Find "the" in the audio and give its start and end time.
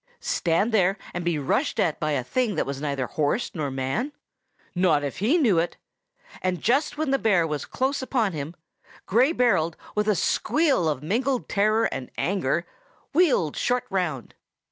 7.11-7.19